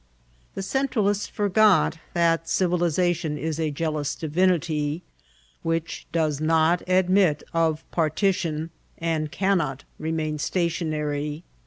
[0.55, 5.03] The Centralists forgot that civ* ilisation is a jealous divinity,
[5.61, 11.43] which does not admit of partition, and cannot remain stationary.